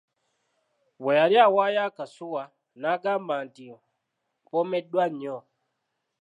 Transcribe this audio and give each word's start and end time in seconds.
Bwe 1.01 1.13
yali 1.19 1.35
awaayo 1.45 1.81
akasuwa 1.87 2.43
n'agamba 2.79 3.33
nti, 3.45 3.65
mpomeddwa 4.45 5.05
nnyo! 5.11 5.37